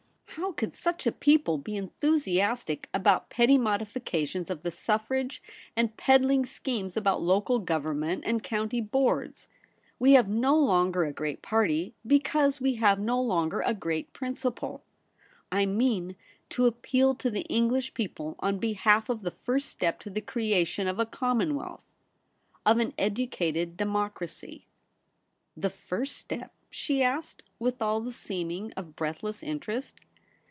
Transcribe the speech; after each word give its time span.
How 0.35 0.53
could 0.53 0.77
such 0.77 1.05
a 1.05 1.11
people 1.11 1.57
be 1.57 1.75
enthusiastic 1.75 2.87
about 2.93 3.01
6o 3.01 3.03
THE 3.03 3.11
REBEL 3.11 3.19
ROSE. 3.19 3.35
petty 3.35 3.57
modifications 3.57 4.49
of 4.49 4.61
the 4.63 4.71
suffrage 4.71 5.43
and 5.75 5.97
pedd 5.97 6.23
ling 6.23 6.45
schemes 6.45 6.95
about 6.95 7.21
local 7.21 7.59
government 7.59 8.23
and 8.25 8.41
county 8.41 8.79
boards? 8.79 9.49
We 9.99 10.13
have 10.13 10.29
no 10.29 10.57
longer 10.57 11.03
a 11.03 11.11
great 11.11 11.41
party, 11.41 11.93
because 12.07 12.61
we 12.61 12.75
have 12.75 12.97
no 12.97 13.21
longer 13.21 13.59
a 13.59 13.73
great 13.73 14.13
principle. 14.13 14.81
I 15.51 15.65
mean 15.65 16.15
to 16.51 16.65
appeal 16.65 17.13
to 17.15 17.29
the 17.29 17.41
English 17.43 17.93
people 17.93 18.37
on 18.39 18.57
behalf 18.57 19.09
of 19.09 19.23
the 19.23 19.31
first 19.31 19.67
step 19.67 19.99
to 19.99 20.09
the 20.09 20.21
creation 20.21 20.87
of 20.87 20.97
a 20.97 21.05
commonwealth, 21.05 21.83
of 22.65 22.77
an 22.77 22.93
educated 22.97 23.75
democracy.'' 23.75 24.65
The 25.57 25.69
first 25.71 26.15
step?' 26.15 26.53
she 26.69 27.03
asked, 27.03 27.43
with 27.59 27.81
all 27.81 27.99
the 27.99 28.13
seeming 28.13 28.71
of 28.77 28.95
breathless 28.95 29.43
interest. 29.43 29.99